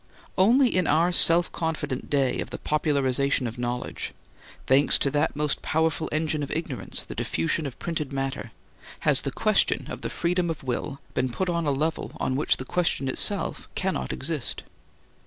[0.35, 6.09] Only in our self confident day of the popularization of knowledge—thanks to that most powerful
[6.11, 10.97] engine of ignorance, the diffusion of printed matter—has the question of the freedom of will
[11.13, 14.63] been put on a level on which the question itself cannot exist.